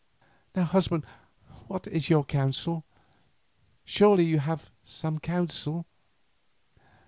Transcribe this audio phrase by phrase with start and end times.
[0.55, 1.05] Now, husband,
[1.67, 2.83] what is your counsel?
[3.85, 5.85] Surely you have some counsel."